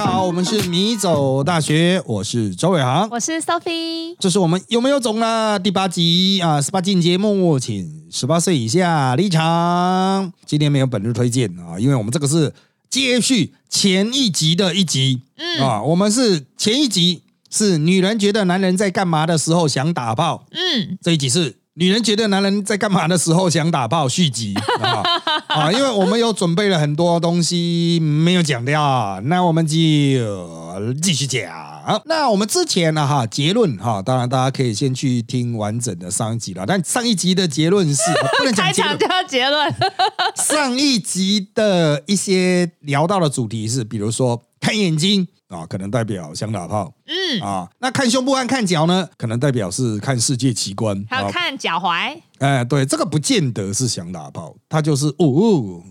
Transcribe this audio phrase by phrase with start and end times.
[0.00, 4.16] 家好，我们是米走大学，我是周伟航，我是 Sophie。
[4.18, 5.58] 这是我们有没有种呢？
[5.58, 10.32] 第八集啊，十八禁节目，请十八岁以下离场。
[10.46, 12.54] 今天没有本日推荐啊，因为我们这个是
[12.88, 21.56] 接续前一集的一集，嗯啊，我们是前一集是女人觉得男人在干嘛的时候想打炮，嗯，这一集是。
[21.74, 25.02] 女人觉得男人在干嘛的时候想打炮续集啊
[25.50, 25.70] 啊！
[25.72, 29.76] 因为我们有准备了很多东西没有讲掉，那我们就
[31.02, 31.50] 继续讲。
[32.04, 36.64] 那我们之前呢哈结论哈，当然大家可以先去听完整的上一集了。
[36.66, 38.02] 但上一集的结论是
[38.38, 38.72] 不能讲
[39.28, 39.74] 结论。
[40.36, 45.26] 上一集的一些聊到的主题是，比如说看眼睛。
[45.50, 55.82] 啊，可能代表想打炮，嗯啊，那看胸部和看脚呢，可能代表是看世界奇观，还有看脚踝，哎，对，这个不见得是想打炮，它就是哦，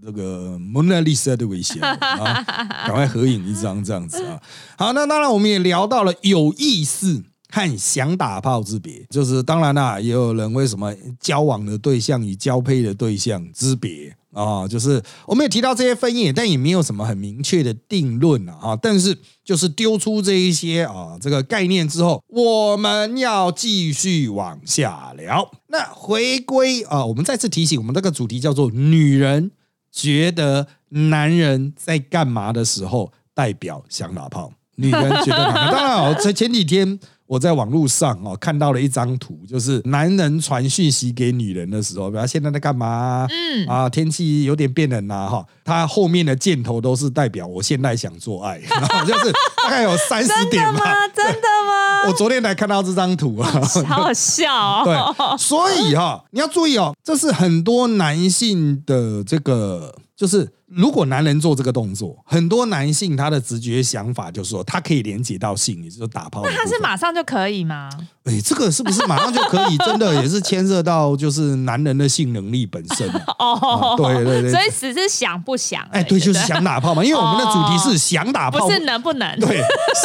[0.00, 2.42] 这个蒙娜丽莎的微笑啊，
[2.86, 4.40] 赶快合影一张这样子啊。
[4.78, 14.16] 好，那当然我们也聊到了有意思和想打炮之别，就是当然啦，也有人为什么交往的对象与交配的对象之别。
[14.32, 18.78] 啊，就是我们也提到这些分野，但也没有什么很明确的定论啊。
[18.80, 25.50] 但是就是丢出这一些啊这个概念之后，我们要继续往下聊。
[25.68, 29.50] 那回归啊，我们再次提醒，我们这个主题叫做“女人
[29.90, 34.52] 觉得男人在干嘛的时候代表想打炮”。
[34.76, 36.98] 女人觉得，当然哦，在前几天。
[37.30, 43.24] 我在网络上哦看到了一张图，就是男人传讯息给女人的时候，比如现在在干嘛？
[43.30, 49.30] 嗯啊，天气有点变冷呐哈，他后面的箭头都是代表我现在想做爱，然 后就是
[49.62, 50.80] 大概有三十点吗？
[51.14, 52.08] 真的吗？
[52.10, 53.48] 我昨天才看到这张图啊，
[53.86, 54.82] 好笑。
[54.84, 54.96] 对，
[55.38, 59.94] 所以哈，你要注意哦，这是很多男性的这个。
[60.20, 66.42] 就是如果男人做这个动作，很多男性他的直觉想法就是说，他可以连接到性，也就是打炮。
[66.44, 67.88] 那他是马上就可以吗？
[68.24, 69.78] 哎，这个是不是马上就可以？
[69.78, 73.08] 真的也是牵涉到就是男人的性能力本身。
[73.40, 75.82] 哦，对对对，所以只是想不想？
[75.90, 77.02] 哎，对，就是想打炮嘛。
[77.02, 79.40] 因为我们的主题是想打炮，不是能不能。
[79.40, 79.58] 对，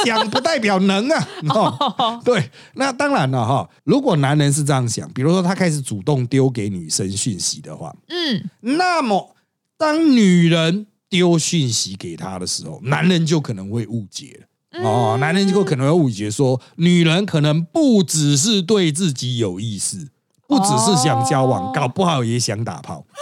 [0.06, 1.28] 想不代表能啊。
[1.54, 3.70] 哦，对，那当然了哈。
[3.84, 9.35] 如果男人是这样想，比如说他开始主动丢给女生讯息的话，嗯，那么。
[9.78, 14.48] 当女人丢讯息给他的时候，男人就可能会误解了。
[14.84, 20.10] 哦，男人就可能会误解说，女人可能不只是对自己有意思，
[20.48, 23.04] 不只是想交往，搞不好也想打炮。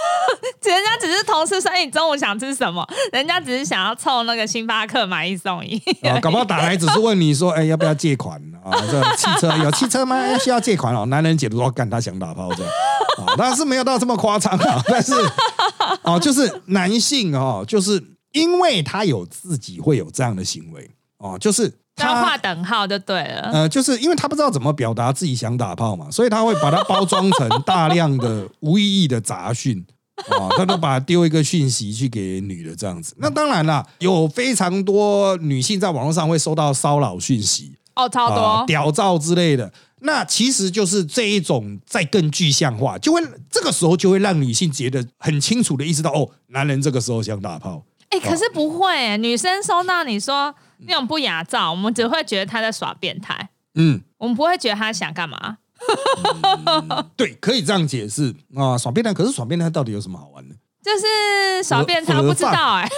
[0.63, 5.77] 人家只是同事说：“哎，你中午想吃什么？”人家只是想要凑那个星巴克买一送一。
[6.01, 8.71] 啊，搞不好打来只是问你说：“哎，要不要借款啊？
[8.89, 10.17] 这汽车 有汽车吗？
[10.39, 12.71] 需要借款哦。”男人解读说：“干，他想打炮这样。”
[13.23, 14.81] 啊，但是没有到这么夸张啊。
[14.87, 15.13] 但是，
[16.01, 18.01] 哦，就是男性哦，就是
[18.31, 23.49] 因为他有自己会有这样的行为哦，就是他画等号就对了。
[23.53, 29.85] 呃，就是因为他不知道怎么表达自己想打炮嘛，所以他会把它包装成大量的无意义的杂讯。
[30.29, 47.83] 啊， 他都把丢一个讯息去给女的这样子，那当然啦，有非常多女性在网络上会收到骚扰讯息哦，超多屌照之类的，那其实就是这一种在更具象化，就会这个时候就会让女性觉得很清楚的意识到，哦，男人这个时候想打炮。
[48.09, 50.53] 哎，可是不会，女生收到你说
[50.87, 55.57] 那种不雅照，我们只会觉得他在耍变态，嗯，我们不会觉得他想干嘛。
[57.17, 59.13] 对，可以这样解释啊，耍变态。
[59.13, 60.55] 可是耍变态到底有什么好玩的？
[60.83, 62.89] 就是耍变态，不知道哎。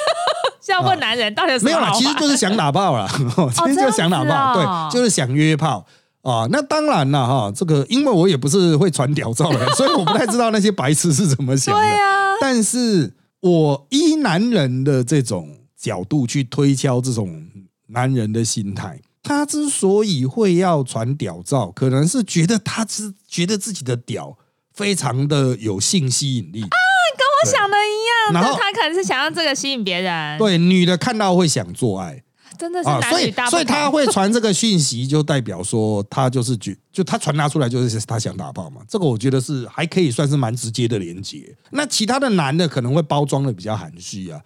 [0.68, 3.08] 要问男人到底没有啦，其实就是想打炮啦，
[3.54, 5.86] 其 实 就想打炮，对，就是想约炮
[6.24, 6.48] 啊。
[6.50, 11.82] 那当然了哈，这个因为我也不是会传屌照的，所以我不太知道那些白痴是怎么想的。
[11.82, 11.98] 对
[12.42, 17.46] 但是我依男人的这种角度去推敲这种
[17.88, 19.00] 男人的心态。
[19.28, 24.38] 他之所以会要传屌照，可能是觉得他是觉得自己的屌
[24.72, 26.70] 非常的有性吸引力啊，
[27.18, 28.40] 跟我想的一样。
[28.40, 32.22] 然后他可能是想要这个吸引别人，对女的看到会想做爱，
[32.56, 38.82] 真的是男女大所以他会传这个讯息，就代表说他就是觉，就他传达出来就是他想打炮嘛。
[38.88, 41.58] 这个我觉得是还可以算是蛮直接的连接。
[41.72, 44.40] 那其他的男的可能会包装的比较含蓄啊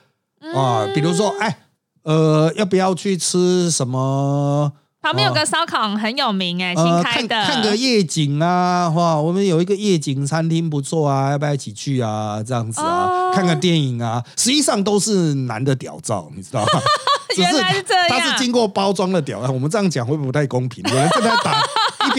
[0.55, 1.63] 啊，比如说哎。
[2.09, 4.73] 呃，要不要去吃什么？
[4.99, 8.89] 旁边有个烧烤很有名哎，新开的，看个夜景啊！
[8.89, 12.41] 哇，我们有一个夜景餐厅不错啊，要不要一起去啊？
[12.43, 16.81] 这样子啊，看个电影啊，实际上都是男的屌照，你知道吗？
[17.37, 19.39] 原来是这样，他是经过包装的屌。
[19.41, 20.83] 我们这样讲会不会不太公平？
[20.89, 21.63] 有人正在打，一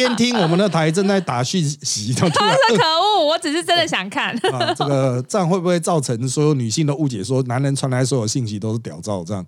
[0.01, 4.35] 边听我们的台正在打讯息， 他说可恶，我只是真的想看。
[4.53, 9.23] 啊，这个这样会不会造成所有女性的误解，说男人传来所有信息都是屌照？
[9.25, 9.45] 这样，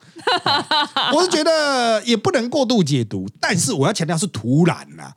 [1.14, 5.12] 我是觉得也不能过度解读，但是我要强调是突然呐，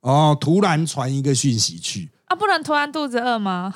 [0.00, 3.74] 哦，突然传一个讯息去啊，不能突然肚子饿吗？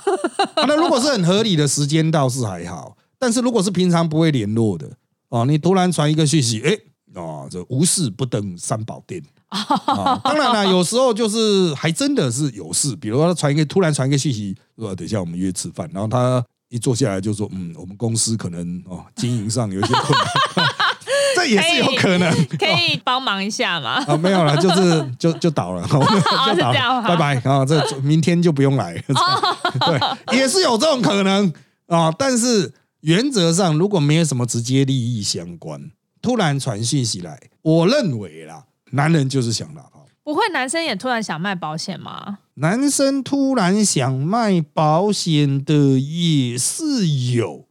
[0.56, 4.88] 那如果是很合理的时间倒是还好，但是如果是平常不会联络的
[5.28, 6.76] 哦，你突然传一个讯息，哎，
[7.14, 9.22] 哦，这无事不登三宝殿。
[9.52, 20.66] 啊，当然了， 有时候就是还真的是有事，比如说传一个突然传一个信息，说等一下我们约吃饭，然后他一坐下来就说，嗯，我们公司可能哦经营上有一些困难，
[21.36, 24.02] 这也是有可能， 可以帮忙一下吗？
[24.06, 31.52] 啊，没有了，就是就就倒了，就倒了，拜拜啊，这明天就不用来，对，也是有这种可能
[31.88, 35.90] 啊，但是原则上如果没有什么直接利益相关，
[36.22, 38.64] 突然传讯息来，我认为啦。
[38.92, 40.40] 男人就是想打炮，不会？
[40.52, 42.38] 男生也突然想卖保险吗？
[42.54, 47.66] 男生突然想卖保险的也是有，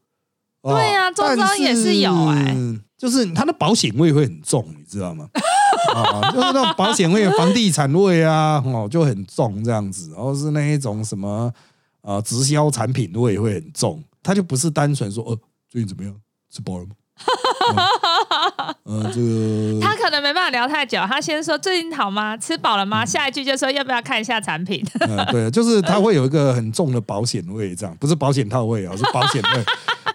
[0.63, 2.55] 对呀，中招也是有哎，
[2.97, 5.29] 就是他的保险味会很重，你知道吗？
[5.95, 11.51] 啊， 就是那种保险味、房地产味啊，哦，就很重这样子，然后是那一种什么
[12.01, 15.37] 啊，直销产品味会很重，他就不是单纯说，呃，
[15.69, 16.15] 最近怎么样，
[16.49, 16.95] 吃饱了吗？
[18.91, 20.99] 呃，这个他可能没办法聊太久。
[21.07, 22.35] 他先说最近好吗？
[22.35, 23.05] 吃饱了吗？
[23.05, 24.85] 下一句就说要不要看一下产品？
[25.31, 29.63] 对，就是他会有一个很重的保险味，这样不是保险套味啊，是保险味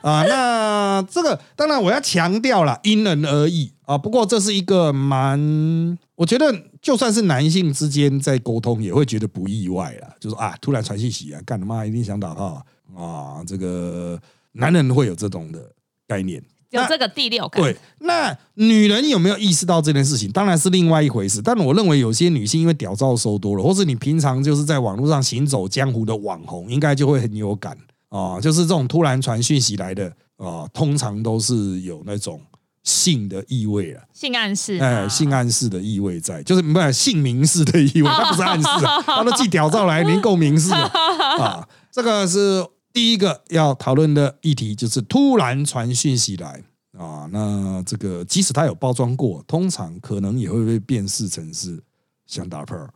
[0.03, 0.23] 啊。
[0.25, 3.97] 那这个当然我要强调了，因人而异啊。
[3.97, 10.15] 不过这是一个蛮，我觉得就算是男性之间在沟通，也会觉得不意外了。
[10.21, 12.63] 就是啊，突然传信息啊，干他妈一定想打炮
[12.95, 13.43] 啊！
[13.47, 14.21] 这个
[14.53, 15.61] 男人会有这种的
[16.07, 16.43] 概念。
[16.77, 17.63] 有这个第六感。
[17.63, 21.41] 对，那女人有没有意识到这件事情，当然是另外一回事。
[21.43, 27.77] 但我认为有些女性因为屌照收多了，或是你平常就是在网络上行走江湖的网红，应该就会很有感
[28.09, 28.41] 啊。
[28.41, 32.41] 就是这种突然传讯息来的啊，通常都是有那种
[32.83, 38.69] 性的意味了，性暗示，哎，性暗示的意味在，就是不是性明示的意味，它 不是暗示，
[39.07, 41.67] 他都寄屌照来，您够明示啊。
[41.91, 42.65] 这个是。
[42.97, 46.63] 第一个要讨论的议题就是突然传讯息来
[46.97, 51.79] 啊，那这个即使他有包装过，通常可能也会被辨识成是
[52.27, 52.91] 想打炮啊。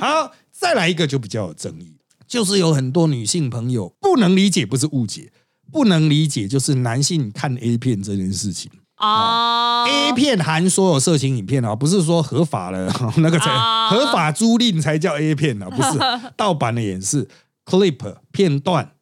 [0.00, 5.30] 好，再来一个就比较有争议，就是有很多女性朋友不能理解，不是误解，
[5.70, 9.84] 不能理解就是男性看 A 片这件事情啊。
[9.84, 13.50] A 片含所有色情影片啊，不是说合法的那个才
[13.90, 15.98] 合法租赁才叫 A 片啊，不是
[16.38, 17.28] 盗版的也是
[17.66, 18.92] clip 片段。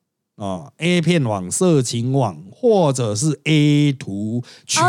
[0.42, 4.82] 啊，A 片网、色情网，或者是 A 图群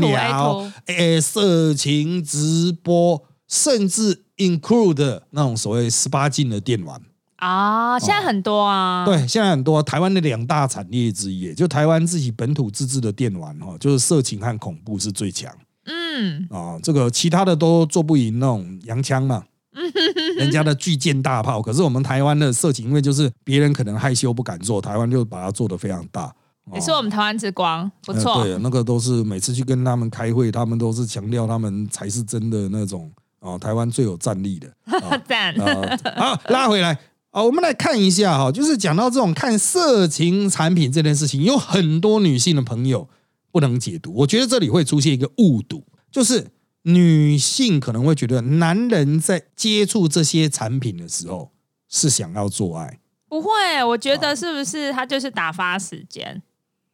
[0.00, 7.02] 聊、A 色情直播，甚至 include 那种所谓十八禁的电玩
[7.38, 9.04] 啊，现在很多啊。
[9.04, 15.52] 对，现在很多台湾的两大产业之一，就台湾自己本土自制的电玩哈，就是色情和恐怖是最强。
[15.86, 19.42] 嗯，啊，这个其他的都做不赢那种洋枪嘛。
[20.38, 26.32] 人家的巨舰大炮，可是我们台湾的色情，因为就是别人可能害羞不敢做，台湾就把它做的非常大。
[26.72, 28.42] 也是我们台湾之光，不错。
[28.42, 33.10] 对，那个都是每次去跟他们开会，他们都是强调他们才是真的那种
[33.40, 34.72] 啊，台湾最有战力的。
[35.28, 36.00] 赞啊！
[36.16, 36.96] 好，拉回来
[37.32, 43.08] 啊，我们来看一下哈，就是讲到这种看色情产品这件事情，有很多女性的朋友
[43.52, 44.14] 不能解读。
[44.14, 46.46] 我觉得这里会出现一个误读，就是。
[46.84, 51.50] 女性可能会觉得，男人在接触这些产品的时候
[51.88, 53.48] 是想要做爱，不会？
[53.86, 56.42] 我觉得是不是他就是打发时间？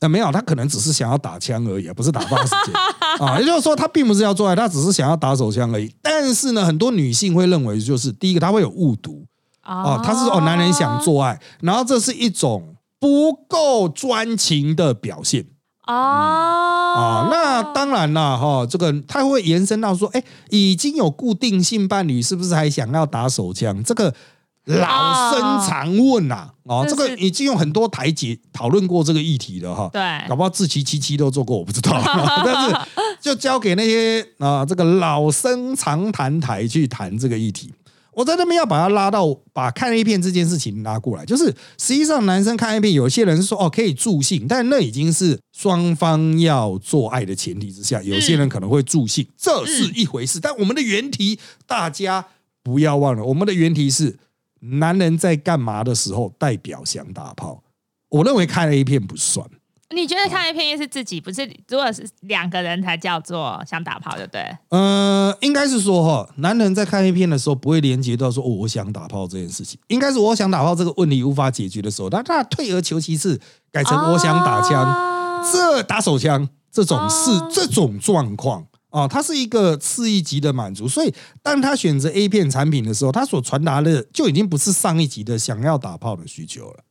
[0.00, 2.75] 那没有，他可能只是想要打枪而已，不是打发时间
[3.26, 3.38] 啊。
[3.38, 5.94] 也就是说，他并不是要做爱，他只是想要打手枪而已。
[6.00, 9.26] 但是呢，很多女性会认为，就是第一个，他会有误读
[9.61, 15.44] 啊，他是哦，男人想做爱，然后这是一种不够专情的表现。
[15.90, 23.82] 哦，啊，那当然了哈，这个他会延伸到说，哎，已经有固定性伴侣，是不是还想要打手枪？
[23.82, 24.14] 这个
[24.66, 29.90] 老生常问呐，哦，这个已经有很多台阶讨论过这个议题了哈。
[29.92, 32.00] 对，搞不好自欺欺欺都做过，我不知道，
[32.44, 32.76] 但是
[33.20, 37.73] 就交给那些啊，这个老生常谈台去谈这个议题。
[38.20, 41.46] 我在那边要把他拉到把看 A 片这件事情拉过来，就是
[41.78, 50.38] 实际上男生看 A 片，有些人是说哦可以助兴，但那已经是双方要做爱的前提之下，有些人可能会助兴，这是一回事。
[50.38, 52.26] 但我们的原题大家
[52.62, 54.18] 不要忘了，我们的原题是
[54.60, 57.62] 男人在干嘛的时候代表想打炮，
[58.10, 59.48] 我认为看 A 片不算。
[59.94, 61.44] 你觉得看 A 片是自己不是？
[61.68, 64.42] 如果是两个人才叫做想打炮，对不对？
[64.68, 69.80] 呃，应该是说哈，男人在看 A 片的时候不会连接到说哦，我想打炮这件事情。
[69.88, 73.40] 应该是我想打炮这个问题无法解决的时候，那他退而求其次，
[73.73, 80.87] 改成我想打枪，这打手枪这种是这种状况啊，它是一个次一级的满足。
[80.87, 86.85] 所以，当他选择 A 片产品的时候，他所传达的就已经不是上一级的想要打炮的需求了。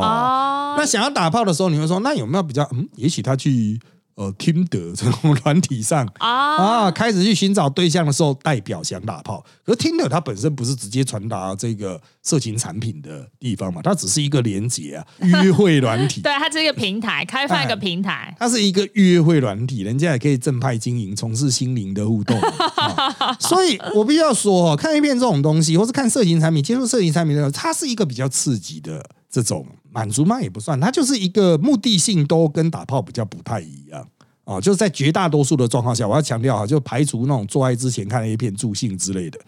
[0.00, 2.68] 哦，那想要打炮的时候，你会说，那有没有比较？
[2.72, 3.80] 嗯，也许他去。
[4.16, 9.44] 呃，听得这种软体上啊，开始去寻找对象的时候，代表想打炮。
[9.64, 15.04] 可是听得它本身不是直接传达这个色情产品的地方嘛，它只是一个连接啊，
[15.42, 16.20] 约会软体。
[16.20, 18.32] 对，它是一个平台，开放一个平台。
[18.38, 22.40] 它是一个约会软体，人家也可以正派经营，从事心灵的互动。
[23.40, 29.04] 所以我必须要说，看一遍这种东西，或是看色情产品，接触色情产品的时候，它是一个比较刺激的。
[29.34, 30.42] 这种满足吗？
[30.42, 34.06] 也不算，它就是一个目的性都跟打炮比较不太一样
[34.44, 34.60] 啊。
[34.60, 39.38] 就是在绝大多数的状况下，我要强调哈，就排除那种做爱之前看 A 片助兴之类的，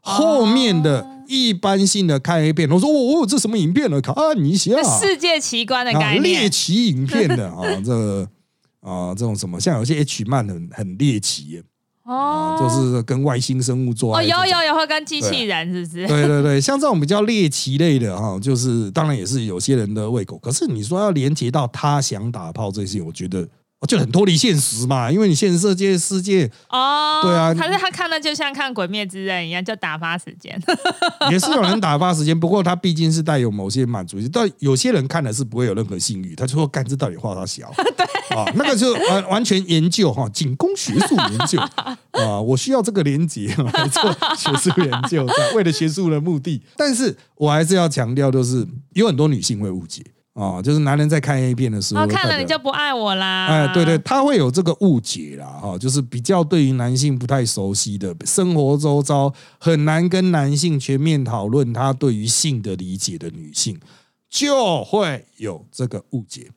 [0.00, 4.00] 后面的一般性的看 A 片，我说哦，这什么影片呢？
[4.00, 8.28] 看一下世界奇观的概念，猎奇影片的 啊，这
[8.80, 11.62] 啊这种什么，像有些 H 漫很很猎奇。
[12.04, 16.06] 哦，就是跟外星生物做爱，哦，有有有会跟机器人，是不是？
[16.06, 20.36] 对对对，像这种比较猎奇类的哈，就是当然也是有些人的胃口。
[20.38, 23.48] 可是你说要连接到他想打炮这些，我觉得。
[23.86, 30.60] 就很脱离现实嘛，因为你现实世界世界哦，对啊，他是他看的就像看《鬼灭之刃》一样，就打发时间，
[31.30, 32.38] 也是有人打发时间。
[32.38, 41.58] 不过他毕竟是带有某些满足性，但有些人看的是不会有任何性欲，他就说：“干这到底画他小？” 对啊，那个就完完全研究哈，仅供学术研究
[42.12, 44.02] 啊，我需要这个连接来做
[44.36, 46.62] 学术研究，为了学术的目的。
[46.76, 50.02] 但是我还是要强调，就是有很多女性会误解。
[50.34, 53.46] 哦，就是男人在看 A 片的时候，看了你就不爱我啦。
[53.48, 63.78] 哎，对对，他会有这个误解啦，哈，就是比较对于男性不太熟悉的生活周遭，很难跟男性全面讨论他对于性的理解的女性，
[64.30, 66.50] 就会有这个误解。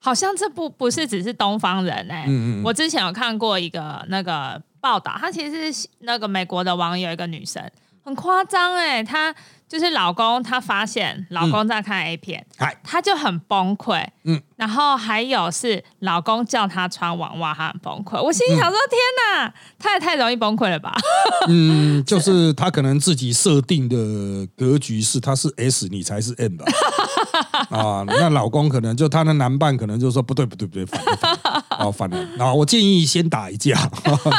[0.00, 7.62] 好像这不不是只是东方人哎，嗯嗯，我之前有看过一个那个报道，他其实是那个美国的网友，一个女生，
[8.10, 9.34] 很夸张哎，她。
[9.70, 12.44] 就是老公，她发现老公在看 A 片，
[12.82, 14.04] 她就很崩溃。
[14.24, 18.20] 嗯，然后还有是老公叫她穿网袜，她很崩溃。
[18.20, 18.98] 我心里想说：天
[19.44, 20.92] 哪，他也太容易崩溃了吧？
[21.48, 26.64] 嗯，就是她可能自己设定的格局是他是 S，你才是 M 吧？
[27.70, 31.39] 啊，那老公可能就她的男伴可能就说不对不对不对，反了反了，
[31.80, 32.28] 哦反了。
[32.36, 33.90] 然后我建议先打一架，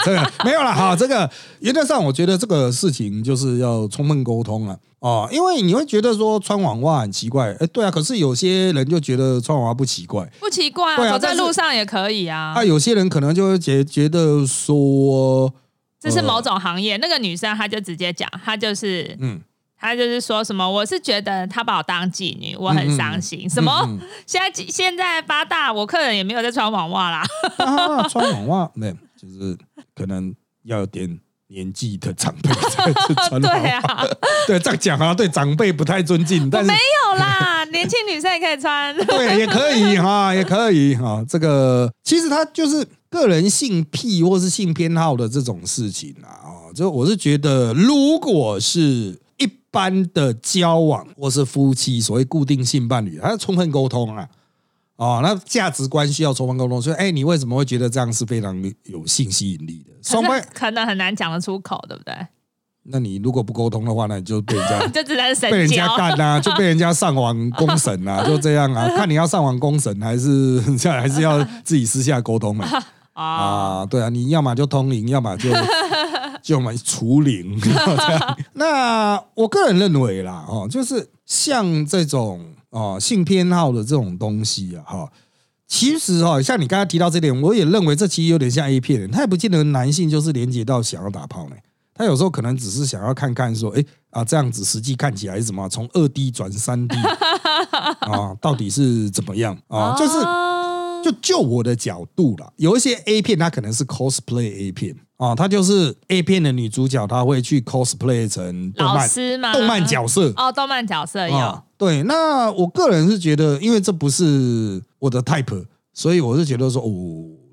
[0.06, 0.96] 这个没有了哈。
[0.96, 1.30] 这个
[1.60, 4.78] 原则上我觉得这个事情就是要充分沟通了。
[5.00, 12.54] 哦，因为你会觉得说穿网袜很奇怪，哎，对啊，可是有些人就觉得穿网袜不奇怪，不奇怪，啊走在路上也可以啊。
[12.56, 15.52] 啊，有些人可能就会觉觉得说，
[16.00, 16.98] 这是某种行业。
[16.98, 19.42] 那个女生她就直接讲，她就是，嗯，
[19.82, 23.50] 她就是说什么，我是觉得他把我当妓女，我很伤心。
[23.50, 23.86] 什么？
[24.28, 27.26] 现在现在八大，我客人也没有在穿网袜啦。
[28.08, 29.58] 穿网袜没，就是
[29.96, 30.34] 可能
[30.64, 31.20] 要有点。
[31.54, 32.94] 年纪的长辈在
[33.28, 34.08] 穿， 对啊，
[34.48, 36.50] 对这样讲啊，对长辈不太尊敬。
[36.50, 41.22] 但是没有啦， 年轻女生也可以穿，对，也可以哈，也可以哈。
[41.28, 46.40] 这个其实他就是个人性癖或是性偏好的这种事情啊。
[46.42, 49.31] 哦，就我是觉得，如果是一
[49.72, 54.28] 般的交往或是夫妻，所谓固定性伴侣，他要充分沟通啊。
[54.98, 59.94] 哦，那价值观需要充分沟通，所以，哎，你为什么会觉得这样是非常有性吸引力的？
[60.04, 62.14] 双方可能很难讲得出口，对不对？
[62.84, 68.88] 那你如果不沟通的话，那你就被人家 就只能被人家干啊，就被人家上网公审啊，就这样啊。
[68.96, 70.60] 看你要上网公审，还是
[70.90, 72.66] 还是要自己私下沟通嘛？
[72.66, 72.84] 啊，
[73.90, 75.50] 对啊，你要么就通灵，要么就
[76.42, 77.60] 就么除灵。
[78.54, 82.54] 那我个人认为啦，哦，就是像这种。
[82.72, 85.12] 哦，性偏好的这种东西啊，哈，
[85.68, 91.56] 其实哈，像你刚才提到这点，我也认为这其实有点像 A 片，他也不见得男性就是连接到想要打炮呢，
[91.94, 96.96] 他有时候可能只是想要看看说，哎啊，这样子实际看起来是什么，从二 D 转三 D
[98.00, 99.94] 啊， 到底是怎么样啊？
[100.00, 100.14] 就是
[101.04, 104.96] 就就我的角度啦，有一些 A 片它可能是 cosplay A 片。
[105.18, 109.08] 啊，它就是 A 片的女主角，她会去 cosplay 成动漫
[109.54, 112.02] 动漫角色哦，动漫角色有对。
[112.02, 116.90] 那我个人是觉得，因为这不是我的 type，所以我是觉得说，哦，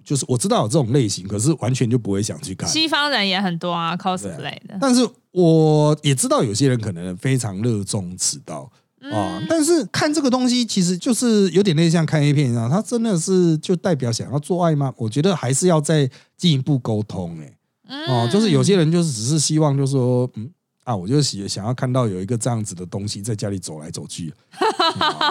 [0.02, 2.66] 就是我知道有这种类型，可是完全就不会想去看。
[2.66, 4.78] 西方人也很多啊，cosplay 的。
[4.80, 8.72] 但是我也知道有些人可能非常热衷此道。
[9.12, 9.40] 啊！
[9.48, 14.92] 但是看这个东西，其实就是有点类似像看 A 片一样，它真的是就代表想要做爱吗？
[14.96, 17.54] 我觉得还是要再进一步沟通哎。
[18.06, 20.50] 哦，就是有些人就是只是希望，就是说，嗯
[20.84, 24.32] 啊，我就喜想要看到有一个这样子的东西在家里走来走去，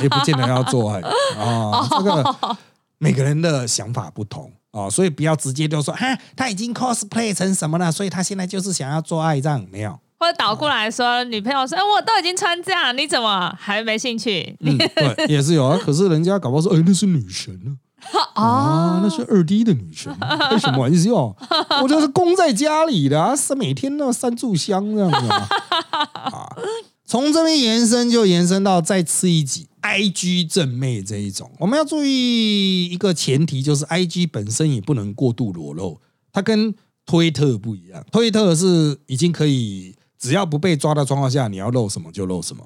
[0.01, 1.87] 也不见得要做爱啊。
[1.89, 2.57] 这个
[2.97, 9.99] 每个人的想法不同哦，所以不要直接就说哈，他已经 cosplay 成什么了，所以他现在就是想要做爱这样，没有。
[10.19, 15.77] 或者倒过来说，女朋友说：“哎，我都已经穿这样，你怎么还没兴趣？”嗯，对，也是有啊。
[15.83, 17.77] 可是人家搞不好说：“哎，那是女神呢。”
[18.35, 21.35] 啊，那是二 D 的女神，开什么玩笑？
[21.83, 25.27] 我就是供在家里的，是每天那三炷香这样子
[26.13, 26.47] 啊。
[27.05, 35.99] 从这边延伸就延伸到再次一级 IG 正妹这一种，我们要注意一个前提，就是 IG 本身也不能过度裸露，
[36.31, 36.73] 它跟
[37.05, 39.95] 推特不一样，推特是已经可以。
[40.17, 42.63] 只要不被抓的状况下，你要露什么就露什么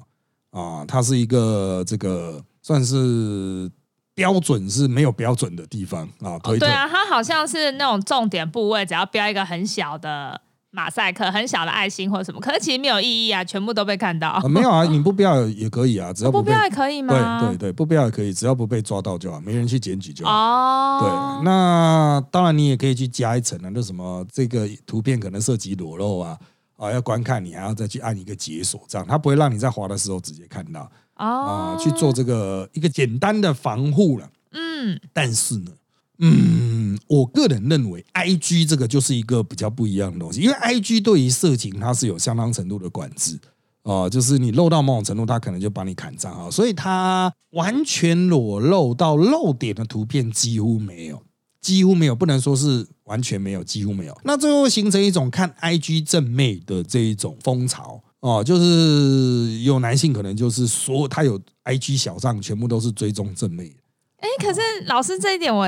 [0.50, 0.84] 啊！
[0.86, 3.70] 它是一个这个算是
[4.14, 6.38] 标准是没有标准的地方啊。
[6.38, 10.40] 对啊，它好像是那种重点部位，只要标一个很小的
[10.70, 14.40] 马赛克、很小的爱心或者什么，可是其实没有意义啊，全部都被看到。
[14.48, 17.40] 没有啊，你不标也可以啊， 只要不标也可以吗？
[17.40, 20.30] 对对对，不标也可以，只要不被抓到就好，没人去检举就好。
[20.32, 26.38] 哦，对，那当然你也可以去加一层啊，那什么这个图片可能涉及裸露啊。
[26.82, 34.28] 啊，要观看你还要再去按一个解锁，这样它不会让你在滑的时候直接看到啊，去做这个一个简单的防护了。
[34.50, 35.70] 嗯，但是呢，
[36.18, 43.38] 嗯，我个人认为，I G 这个就是一个比较不一样的东西，因为 I G 对于色情它是有相当程度的管制
[43.84, 51.22] 啊，就是你漏到某种程度，它可能就把你砍账号，所以它完全裸露到露点的图片几乎没有。
[51.62, 54.20] 几乎没有，不能说是完全没有，几乎没有。
[54.24, 63.74] 那最后形成一种看 IG 正妹的这一种风潮哦，就是有男性可能就是说他有 IG 小账，全部都是追踪正妹。
[64.16, 65.66] 哎，可是老师这一点我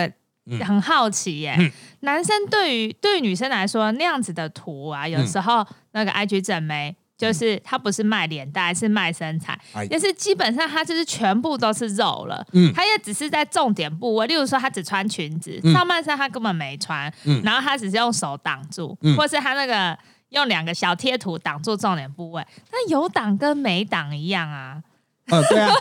[0.61, 1.57] 很好奇耶。
[2.01, 6.97] 男生对于对于女生来说，那样子的图啊，有时候那个 IG 正妹。
[7.25, 9.59] 就是他不是卖脸蛋，是卖身材，
[9.91, 12.47] 但是基本上他就是全部都是肉了。
[12.53, 17.11] 嗯，他也只是在重点部位，例如说他只穿裙子，上半身他根本没穿，
[17.43, 24.83] 然后他只是用手挡住，或是他那个用两个小贴图挡住重点部位，那有挡跟没挡一样啊。
[25.29, 25.73] 啊，对啊，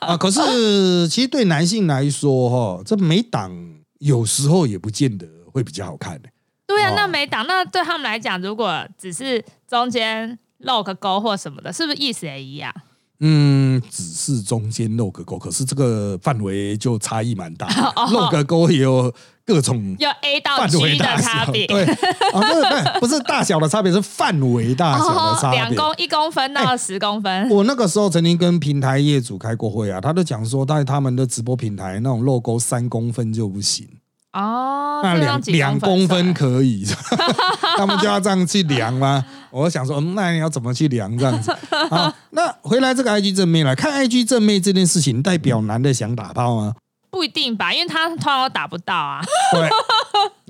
[0.00, 0.40] 啊，可是
[1.08, 3.52] 其实对男性来说，哈，这没挡
[4.00, 6.28] 有时候也不见得会比较好看的。
[6.66, 10.38] 对啊，那没挡，那对他们来讲，如果只是中间。
[10.64, 12.72] 露个沟或什么的，是不是意思也一样？
[13.20, 17.68] 嗯，只是中间露个沟，可是这个范围就差异蛮大。
[18.10, 19.10] 露个沟也有
[19.46, 25.60] 各种有 A 到 G 的差别，对啊，不是不是大小的差别，是范围大小的 差别。
[25.60, 27.48] 两公一公分到十公分。
[27.50, 33.88] 我那个时候曾经跟平台业主开过会啊，他都讲说，在他们的直播平台那种露沟三公分就不行。
[34.34, 36.84] 哦，那两两公分可以，
[37.78, 39.24] 他们就要这样去量吗？
[39.50, 41.54] 我想说，那你要怎么去量这样子？
[41.88, 46.74] 好，那回来这个 IG 正妹来看 IG 正妹这件事情，代表男的想打炮吗？
[47.10, 49.22] 不一定吧，因为他通常都打不到啊。
[49.52, 49.68] 对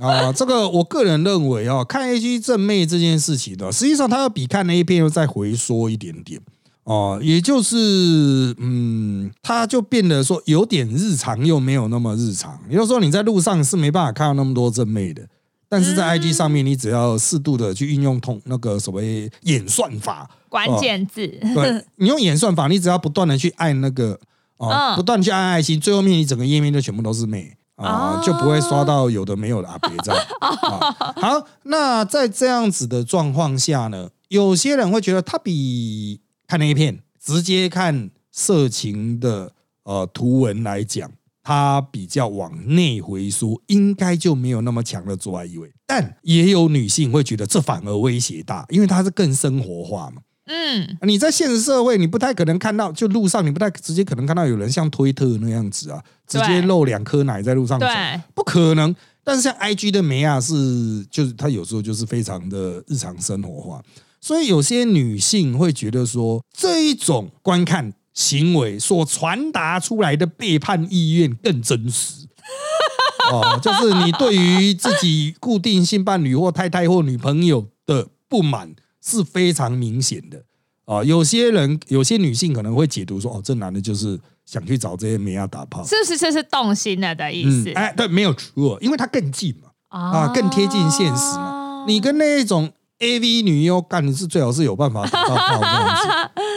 [0.03, 6.41] 啊， 这个我个人认为哦，看 IG 正妹这件事情的，实际上他要比看 A 片又再回缩一点点。
[6.85, 12.61] 哦，也就是，嗯，它就变得说有点日常，又没有那么日常。
[12.69, 15.27] 也就是说，你在路上是没办法看到那么多正妹的，
[15.67, 24.21] 但是在 IG 上面，你只要适度的去运用通那个所谓演算法，关键字，对你用演算法，你只要不断的去按那个，
[24.59, 30.23] 哦，不断去按爱心，最后面你整个页面就全部都是妹啊，就不会刷到有的没有的啊，别这样。
[31.17, 36.21] 好，那在这样子的状况下呢，有些人会觉得它比。
[36.55, 39.51] 看那一片，直接看色情的
[39.83, 41.11] 呃图文来讲，
[41.43, 45.69] 它比较往内回缩，应该就没有那么强的做爱意味。
[45.85, 50.23] 但也有女性会觉得这反而威胁大，因为它是更生活化嘛。
[50.47, 57.87] 嗯，你在现实社会，你不太可能看到，就路上你不太直接可能看到有人像推特那样子啊，直接露两颗奶在路上走，
[58.33, 58.95] 不可能。
[59.25, 63.83] 但是像 I G 的梅亚是，就是它有时候就是非常的日常生活化。
[64.25, 72.27] 所以有些女性会觉得说，这一种观看行为所传达出来的背叛意愿更真实。
[73.31, 80.43] 哦，就是你对于自己固定性伴侣或太太或女朋友的不满是非常明显的。
[80.87, 86.17] 哦，有些人有些女性可能会解读说，哦，这男的就是想去找这些美亚打炮，是不是？
[86.17, 87.71] 这是动心了的意思？
[87.73, 91.85] 哎，对，没有错，因为他更近嘛，啊，更贴近现实嘛。
[91.87, 92.73] 你跟那一种。
[93.01, 96.09] A V 女优干的是最好是有办法打到炮这样子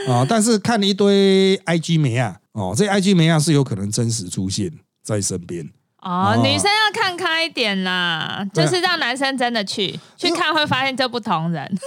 [0.12, 4.72] 啊，但是看一堆 I G 美啊，哦，这 I G 美啊是有可能真实出现
[5.04, 5.70] 在身边
[6.02, 6.40] 哦。
[6.42, 11.78] 女生要看开一点啦，就是让男生真的去去看，会发现这不同人。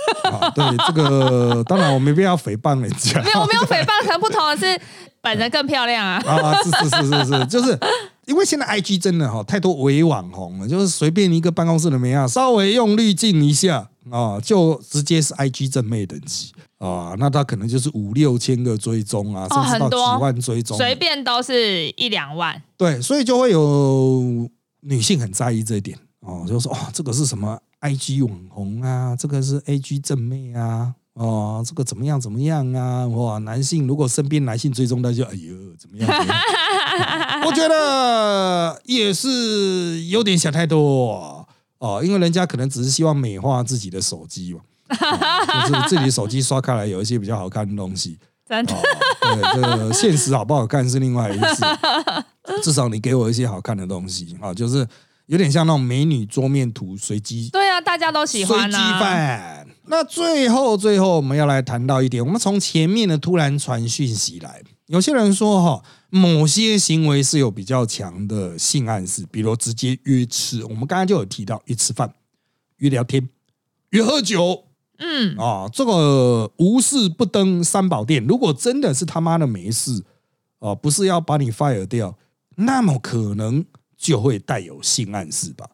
[0.55, 4.79] 对这个，当然我没必要诽谤人家， 没有我没有诽谤，可能不同的是
[5.23, 6.23] 本人更漂亮啊。
[6.27, 7.79] 啊，是是是是是， 就是
[8.27, 22.63] 因为现在 I G 真的哈太多伪网红了，就是随便一个办公室的美啊，稍微用滤镜一下啊，就直接是 I G 正妹等级啊，那他可能就是五六千个追踪啊，甚至到几万追踪，随便都是一两万。
[22.77, 24.49] 对，所以就会有
[24.81, 30.95] 女性很在意这一点哦，就说哦，这个是什么 I G 网红啊，这个是 A G 正妹啊。
[31.15, 32.19] 哦，这个怎么样？
[32.19, 33.07] 怎么样啊？
[33.09, 36.09] 哇，男性如果身边男性追踪，他就哎呦，怎么样？
[37.45, 41.40] 我觉得也是有点想太多
[41.81, 44.61] 哦，因为人家可能只是希望美化自己的手机嘛，
[45.69, 48.19] 就是自己手机刷开来有一些比较好看的东西。
[48.49, 48.75] 真的，
[49.21, 51.63] 对这个现实好不好看是另外一回事。
[52.65, 54.87] 至少你给我一些好看的东西啊，就是
[55.27, 57.49] 有点像那种美女桌面图随机。
[57.53, 59.65] 对啊，大家都喜欢啊。
[59.87, 72.15] 那最后，最后我们要来谈到一点，我们从前面的突然传讯息来，有些人说哈，某些行为是有比较强的性暗示，比如直接约吃，我们刚刚就有提到约吃饭、
[72.77, 73.29] 约聊天、
[73.91, 74.65] 约喝酒，
[74.99, 80.05] 嗯啊，这个无事不登三宝殿，如果真的是他妈的没事
[80.59, 82.19] 啊，不是要把你 fire 掉，
[82.57, 83.65] 那么可能
[83.97, 85.71] 就会带有性暗示吧，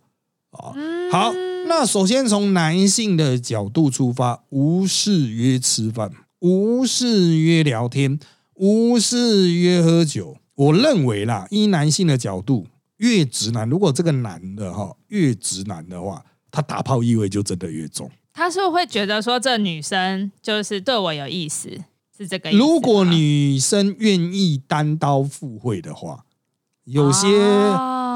[0.50, 0.72] 啊，
[1.10, 1.32] 好。
[1.68, 8.20] 那首先从男性的角度出发，无事约吃饭，无事约聊天，
[8.56, 10.36] 无事约喝酒。
[10.54, 12.66] 我认为啦，依男性的角度，
[12.96, 18.10] 越直男，如果这个男的哈越直男的话，他打炮意味就真的越重。
[18.32, 21.68] 他是会觉得说，这女生就是对我有意思，
[22.16, 22.58] 是这个意思。
[22.58, 26.24] 如果女生愿意单刀赴会的话，
[26.84, 27.28] 有些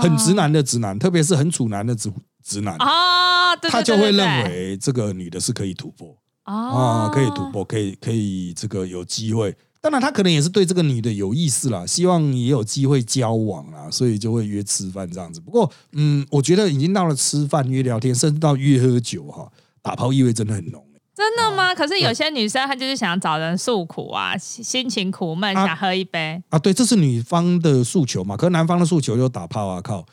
[0.00, 2.10] 很直男的直男，特别是很处男的直
[2.42, 3.56] 直男啊。
[3.56, 9.54] 他就会认为这个女的是可以突破啊，可以突破，可以可以这个有机会。
[9.82, 15.40] 当然，他可能也是对这个女的有意思啦，希望也有机会交往啊，所以就会约吃饭这样子。
[15.40, 20.84] 不过，嗯，我觉得已经到了吃饭、约聊天，甚至到约喝酒哈，打炮意味真的很浓。
[21.12, 21.74] 真的吗？
[21.74, 26.58] 可是有些女生她就是想找人诉苦啊，心情苦闷，想喝一杯啊。
[26.58, 28.36] 对，这是女方的诉求嘛？
[28.36, 30.06] 可是男方的诉求就打炮啊，靠。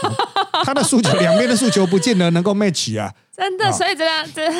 [0.64, 3.12] 他的诉求，两边的诉求不见得能够 match 啊！
[3.36, 4.52] 真的，所以这样真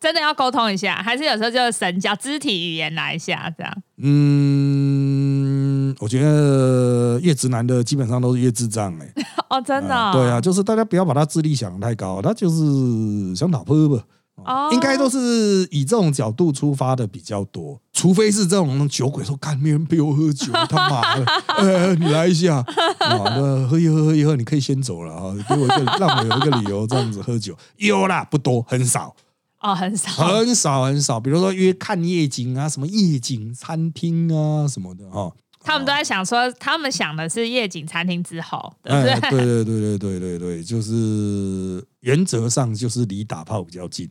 [0.00, 3.76] 真的要沟通一下，还是有时候就神交肢体语言来一下这样。
[3.98, 9.12] 嗯，我觉得越直男的基本上都是越智障哎。
[9.50, 10.12] 哦，真的。
[10.12, 14.02] 对啊，就是大家不要把他智力想的太高，他就是想打破吧。
[14.36, 21.24] 哦，应该都是以这种角度出发的比较多，除非是这种酒鬼说：“看没人陪我喝酒，他妈的，
[21.58, 22.64] 呃， 你来一下啊，
[22.98, 27.56] 那喝一喝，喝一喝，你可以先走了啊，给我一个，让我有一个理由这样子喝酒。
[27.76, 29.14] 有啦，不多，很少
[29.60, 31.20] 哦，很少，很少，很少。
[31.20, 35.32] 比如说约看夜景啊，什么夜景餐厅啊什么的哦。
[35.64, 39.30] 他们都在想说，他们想的是夜景餐厅之后，对不对？
[39.30, 44.10] 对对对对对对对，就是原则上就是离打炮比较近。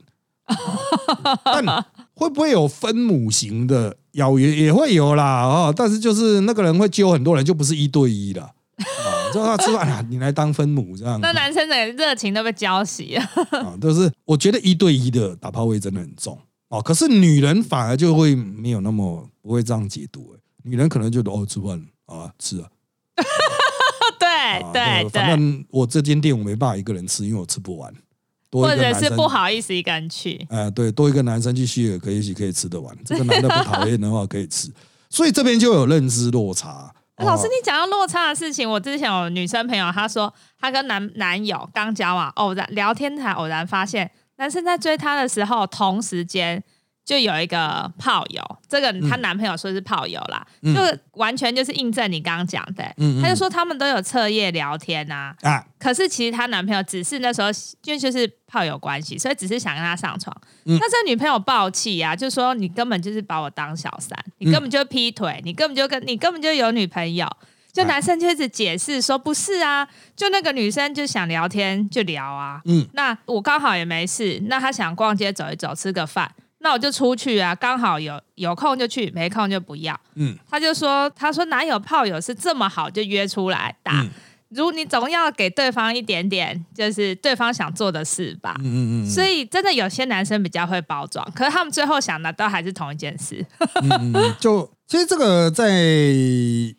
[1.46, 4.56] 但会不会有分母型的邀约？
[4.56, 8.54] 也会有啦，哦，但是就是那个人会揪很多人，就不是一对一的啊，
[9.34, 11.20] 就他吃饭啊，你来当分母这样。
[11.22, 13.24] 那男生的热情都被浇熄了
[13.60, 16.38] 啊，都是我觉得一对一的打炮位真的很重
[16.70, 22.70] 哦，可是女人反而就会没有那么不会这样解读，女人可能就哦吃饭啊吃啊，
[24.20, 27.94] 对 对对，反正我这间店我没办法一个人吃，因为我吃不完。
[28.52, 32.96] 或者是不好意思一个人去，哎，对，多一个男生去续，可以一起可以吃得完。
[33.06, 34.72] 这个男的不讨厌的话可以吃，
[35.10, 36.94] 所以这边就有认知落差。
[37.24, 46.64] 老师，你讲到落差的事情，我之前有女生朋友，她说她跟男男友刚交往，偶然聊天才偶然发现，男生在追她的时候，同时间。
[47.04, 52.84] 就有一个炮友，这个她男朋友说是炮友啦，就完全就是印证你刚刚讲的。
[53.22, 57.50] 他就说他们都有彻夜聊天呐，啊，可是其实她男朋友只是那时候
[57.82, 60.36] 就就是炮友关系，所以只是想跟她上床。
[60.64, 67.28] 那这女朋友暴气啊，就说你根本就是把我当小三，你根本就劈腿，你根本就跟你根本就有女朋友。
[67.74, 76.30] 就男生就一直解释说不是啊，就那个女生就想聊天就聊啊，嗯，那我刚好也没事，那她想逛街走一走，吃个饭。
[76.62, 80.00] 那我就出去啊，刚好有有空就去，没空就不要。
[80.16, 84.06] 嗯，他就说，他说哪有炮友是这么好就约出来打？
[84.50, 88.56] 如你总要给对方一点点，就是对方想做的事吧。
[88.60, 89.10] 嗯嗯嗯。
[89.10, 93.46] 所以真的有些男生比较会包装，可是他们最后想的都还是同一件事。
[94.40, 95.70] 就其实这个在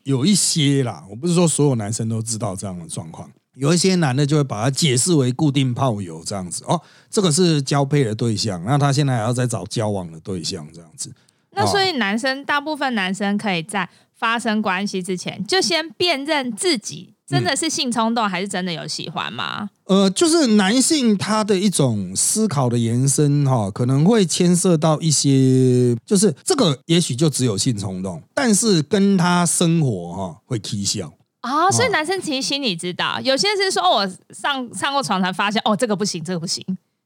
[0.05, 3.31] 有一些啦，我不是说所有男生都知道这样的状况。
[3.55, 11.13] 有一些男的就会把它解释为固定炮友这样子哦，这个是交配的对象，那他现在还要再找交往的对象这样子。
[11.51, 19.69] 那所以男生大部分男生可以在发生关系之前就先辨认自己真的是性冲动，还是真的有喜欢吗？
[19.85, 31.13] 呃，就是男性他的一种思考的延伸哈，可能会牵涉到一些，就是这个也许就只有性冲动，但是跟他生活哈会踢笑。
[31.43, 36.65] 啊，所以男生其实心里知道，有些是说我上上过床才发现，哦，这个不行，这个不行。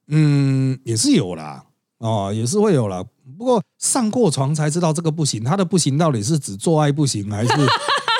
[0.08, 1.64] 嗯，也是有啦，
[1.98, 3.02] 哦，也是会有啦。
[3.38, 7.48] 不过上过床才知道这个不行，他的不行到底是指做爱不行，还是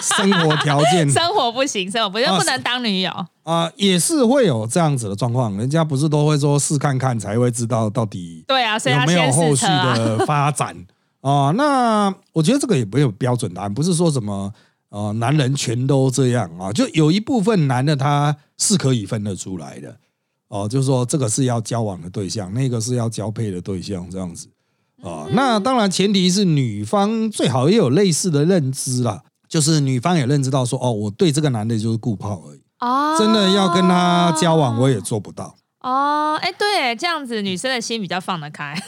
[0.03, 1.07] 生活条件？
[1.13, 3.11] 生活不行，生活不就不能当女友
[3.43, 3.71] 啊？
[3.77, 10.75] 也是会有这样子的状况，人家不是都会说试看看才会知道到底对啊，有没有后续的发展
[11.21, 11.53] 啊？
[11.55, 14.51] 那我觉得这个也没有标准答案，不是说什么。
[14.89, 16.73] 哦，男人全都这样啊？
[16.73, 19.97] 就有一部分男的他是可以分得出来的
[20.49, 24.49] 哦，就是说这个是要交往的对象，那个是要交配的对象，这样子
[25.03, 25.27] 啊。
[25.33, 36.39] 那当然前提是女方最好也有类似的认知啦，就是女方也认知到说，哦，我对这个男的就是顾泡而已哦，真的要跟他交往我也做不到哦。
[36.41, 38.81] 哎，对，这样子女生的心比较放得开。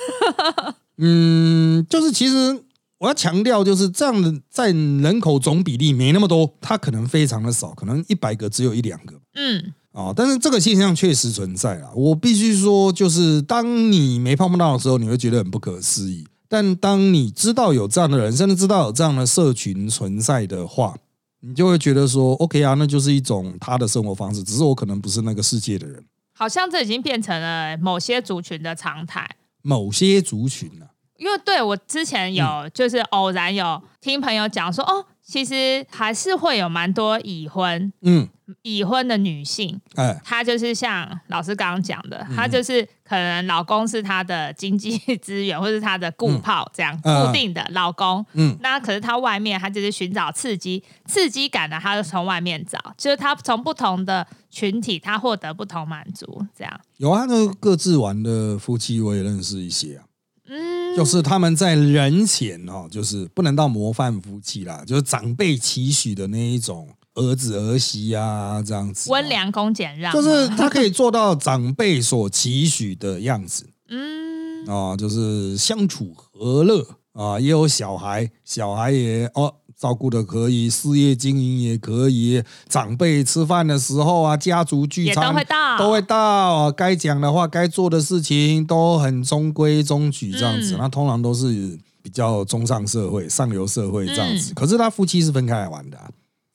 [0.98, 2.62] 嗯，就是其实。
[2.98, 9.14] 我要强调，就是这样的，在人口总比例没那么多，它可能非常的少，可能一百个只有一两个。
[9.34, 11.90] 嗯，啊，但是这个现象确实存在啊。
[11.94, 20.96] 我必须说，就是当你没碰到的时候，你会觉得很不可思议；但当你知道有这样的人，甚至知道有这样的社群存在的话，
[21.40, 26.04] 你就会觉得说，OK 啊，那就是一种他的生活方式，只是我可能不是那个世界的人。
[26.32, 29.28] 好像这已经变成了某些族群的常态。
[29.62, 30.86] 某些族群呢？
[31.18, 38.28] 因为对我之前有就是偶然有听朋友讲说哦，其实还是会有蛮多已婚嗯。
[38.62, 56.80] 已婚的女性，哎，她就是像老师刚刚讲的，她就是可能老公是她的经济资源 或是她的固炮这样固定的老公，嗯，那可是她外面她就是寻找刺激刺激感呢，她就从外面找，就是她从不同的群体她获得不同满足这样。
[56.96, 60.04] 有啊，那各自玩的夫妻我也认识一些啊。
[60.48, 60.56] 嗯，
[60.98, 73.68] 就是他们在人前哦，就是不能到模范夫妻啦，就是长辈期许的那一种儿子儿媳啊，这样子温良恭俭让，就是他可以做到长辈所期许的样子。
[73.88, 79.54] 嗯，啊，就是相处和乐啊，也有小孩，小孩也哦。
[79.78, 86.72] 照顾的可以，事业经营也可以，长辈吃饭的时候啊，家族聚餐都会到，都会到。
[86.72, 90.74] 该讲的话，该做的事情都很中规中矩，这样子。
[90.76, 94.52] 那通常都是比较中上社会、上流社会这样子。
[94.52, 95.96] 可是他夫妻是分开来玩的。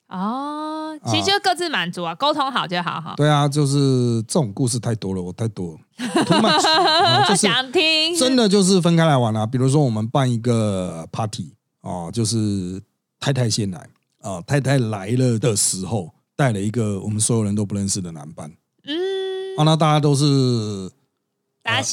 [0.10, 3.14] 哦，其实就各自满足啊，沟通好就好哈。
[3.16, 5.80] 对啊，就是这种故事太多了，我太多了。
[7.38, 9.46] 想听，真的就是分开来玩啊。
[9.46, 12.84] 比如说我们办一个 party 哦，就是。
[13.24, 13.88] 太太先来
[14.20, 14.42] 啊！
[14.46, 18.52] 太太来了的时候，带了一个我们所有人都不认识的男伴。
[18.84, 20.92] 嗯，啊，那大家都是，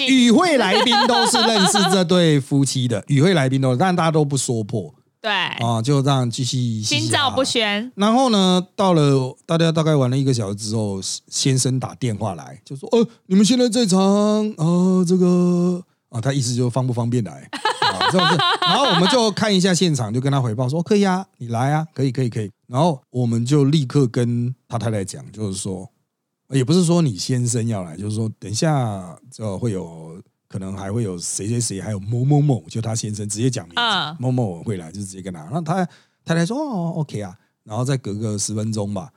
[0.09, 4.93] 与会来宾都是认识这对夫妻的， 与会来宾都，但大家都不说破。
[5.21, 7.93] 对，啊，就这样继续心照不宣。
[7.95, 14.01] 然后呢，到了大家大概玩了一个小时之后，先生打电话来，就说：“呃，你们现在这场
[14.57, 17.49] 啊，这个。”啊，他意思就是方不方便来，
[17.93, 22.51] 啊，这样子，然后我们就看一下现场，就跟他回报说可以啊，你来啊，可以可以可以。
[22.67, 25.89] 然后我们就立刻跟他太太讲，就是说，
[26.51, 35.49] 也不是说你先生要来，就是说等一下就会有可能还会有谁谁谁，还有某某某，就他先生直接讲名字，某某会来，就直接跟他。
[35.53, 35.85] 那他
[36.25, 39.11] 太太说哦，OK 啊，然后再隔个十分钟吧。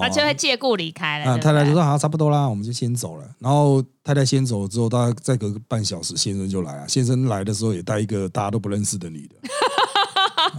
[0.00, 1.32] 他就会借故离开了。
[1.32, 6.88] 啊，太太就说：“好，差不多啦，我们就先走了。”然后太太先走了之后，大概再隔个半小时，先生就来了。
[6.88, 9.36] 先生来的时候也带一个大家都不认识的女的，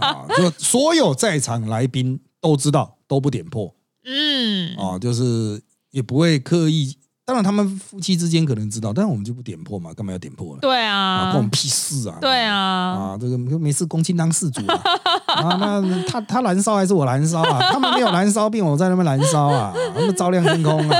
[0.04, 3.74] 啊，就所有在场来宾都知道，都不点破。
[4.04, 6.96] 嗯，啊，就是也不会刻意。
[7.26, 10.60] 当然，他们夫妻之间可能知道，但是我们就不点破嘛，干嘛要点破呢？
[10.62, 12.16] 对啊，关我们屁事啊！
[12.20, 14.80] 对啊，啊，这个没事，公亲当事主啊。
[15.26, 17.58] 啊，那他他燃烧还是我燃烧啊？
[17.72, 20.98] 他们没有燃烧并，我在那边燃烧啊， 他们照亮天空啊。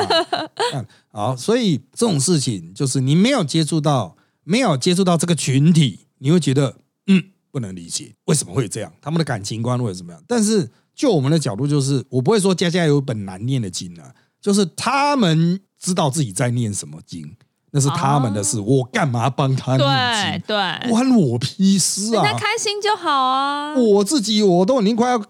[1.13, 6.75] 好，所以这种事情就是你没有接触到，没有接触到这个群体，你会觉得
[7.07, 10.21] 嗯不能理解为什么会这样，他们的感情观会怎么样？
[10.27, 14.11] 但是就我们的角度，就是我不会说家家有本难念的经啊，
[14.41, 15.61] 就是他们。
[15.81, 17.37] 知道自己在念什么经，
[17.71, 20.43] 那是他们的事，我干嘛帮他念经？
[20.47, 22.25] 对，关我屁事啊！
[22.25, 23.75] 他开心就好啊！
[23.75, 25.27] 我自己我都已经快要我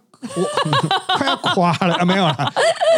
[1.19, 2.05] 快要垮了啊！
[2.05, 2.53] 没有了，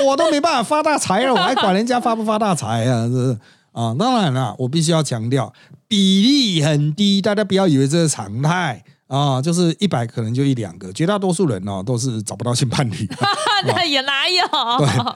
[0.07, 3.07] 我都没办法发大财了，我还管人家发不发大财啊？
[3.09, 3.39] 是
[3.73, 5.53] 啊，当然了，我必须要强调，
[5.87, 13.09] 比例很低，大家不要以为这是常态啊，就是一百可能就一两个，绝大多数人哦都是找不到性伴侣，
[13.67, 14.43] 那也哪有？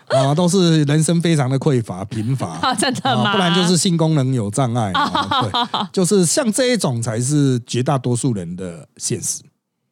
[0.08, 3.32] 对啊，都是人生非常的匮乏贫乏， 啊真的吗？
[3.32, 4.92] 不然就是性功能有障碍，
[5.42, 9.42] 对，就是像这一种才是绝大多数人的现实。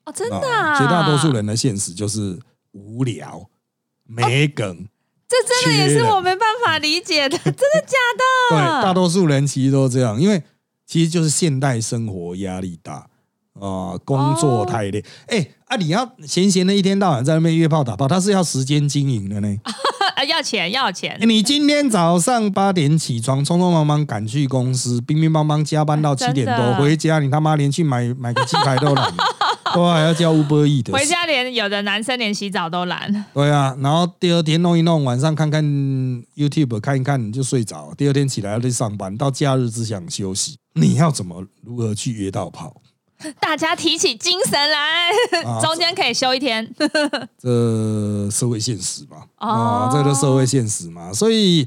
[0.07, 0.41] 哦，真的，
[0.79, 2.39] 绝大多数人的现实就是
[2.73, 3.49] 无聊、
[4.05, 4.89] 没梗。
[5.29, 8.57] 这真的也是我没办法理解的，真的假的？
[8.57, 10.43] 对，大多数人其实都这样，因为
[10.87, 13.09] 其实就是现代生活压力大
[13.61, 15.05] 啊，工作太累。
[15.29, 19.57] 哎啊，你要闲闲的一天到晚在那边约炮打炮，他是要时间经营的呢。
[20.29, 21.19] 要钱要钱！
[21.23, 29.11] 你今天早上八点起床，匆匆忙忙赶去公司，乒乒乓乓加班到七点多，回家你他妈连去买 买个鸡排都懒，
[29.75, 30.93] 都还要叫乌波义的。
[30.93, 33.25] 回家连有的男生连洗澡都懒。
[33.33, 35.65] 对啊，然后第二天弄一弄，晚上看看
[36.37, 40.59] YouTube 看一看你就睡着，第二天起来要去上班，到假日只想休息。
[40.75, 42.83] 你要怎么如何去约到炮？
[43.41, 45.11] 大家提起精神来，
[45.61, 46.69] 中间可以休一天。
[47.39, 51.67] 这社会现实嘛，啊，这个社会现实嘛，所以，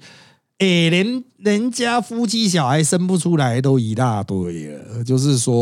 [0.58, 5.62] 哎，连人家夫妻小孩生不出来都一大堆了，就是说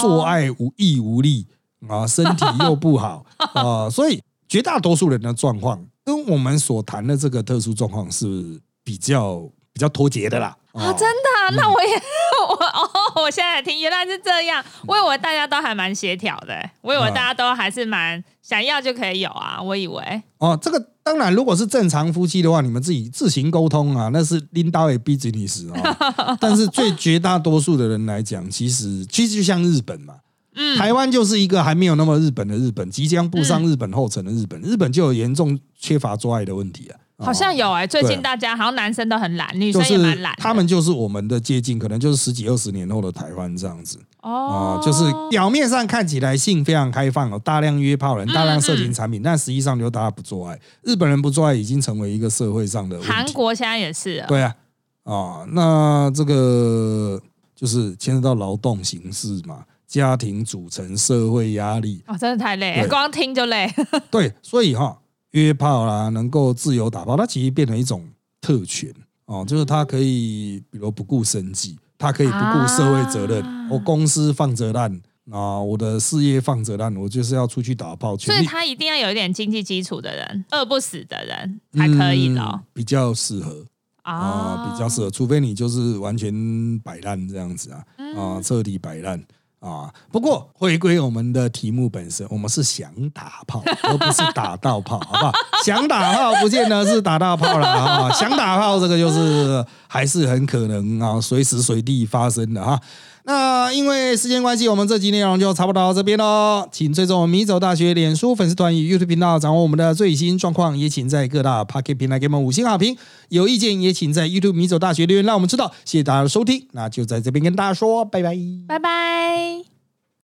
[0.00, 1.46] 做爱无益无力
[1.88, 9.40] 啊，身体又不好啊，所以绝大多数人的状况跟我们所谈的这个特殊状况是比较
[9.72, 10.56] 比较脱节的啦。
[10.72, 11.56] 啊，真的？
[11.56, 12.33] 那我也我
[12.74, 12.90] 哦，
[13.22, 14.62] 我现在听，原来是这样。
[14.86, 19.60] 我以为大家都还蛮协调的，我以为大家都还是蛮想要就可以有啊。
[19.62, 26.36] 我以为哦，这个当然，如果是正常夫妻的话，你们自己自行沟通啊，那是拎刀也逼着你死啊。
[26.40, 30.14] 但是最绝大多数的人来讲，其实其实就像日本嘛，
[30.54, 36.98] 嗯，台湾就是一个还没有那么日本的日本，即将步上日本后尘的日本，日本就有严重缺乏做爱的问题啊。
[37.18, 40.34] 好像有哎，最近大家好像男生都很懒，女生也蛮懒。
[40.38, 43.98] 他们就是我们的接近，可能就是十几二十年后的台湾这样子。
[44.20, 50.58] 哦，就是表面上看起来性非常开放哦，大量约炮人，大量色情产品，但实际上就大家不做爱。
[50.82, 53.00] 日本人不做爱已经成为一个社会上的。
[53.00, 54.24] 韩国现在也是。
[54.26, 54.56] 对啊，
[55.04, 57.20] 啊，那这个
[57.54, 62.02] 就是牵涉到劳动形式嘛，家庭组成，社会压力。
[62.08, 63.72] 哦，真的太累，光听就累。
[64.10, 64.98] 对，所以哈。
[65.34, 68.08] 约炮啦，能够自由打炮，它其实变成一种
[68.40, 68.92] 特权
[69.26, 78.16] 哦，就是它可以，比如不顾生计，它可以不顾社会责任，我公司放着烂啊，我的事业放着烂，我就是要出去打炮。
[78.16, 83.64] 所以，他一定要有一点经济基础的人，饿不死的人才可以的，比较适合
[84.02, 87.84] 啊，比较适合，除非你就是完全摆烂这样子啊，
[88.16, 89.20] 啊，彻底摆烂。
[89.64, 95.32] 啊，不过回归我们的题目本身，我们是想打炮， 而不是打到炮，好不好？
[95.64, 102.78] 想打炮不见得是打到炮了啊，想打炮这个就是还是很可能啊，随时随地发生的哈。
[103.26, 106.68] 那因为时间关系，我们这集内容就差不多到这边喽。
[106.70, 110.76] 请追踪米走大学脸书粉丝团与 YouTube 频道，掌握我们的最新状况。
[110.76, 112.96] 也请在各大 Pocket 平台给我们五星好评。
[113.30, 115.72] 有意见也请在 YouTube 米走大学留言，让我们知道。
[115.86, 118.36] 谢谢大家的收听，那就在这边跟大家说拜拜，
[118.68, 119.73] 拜拜。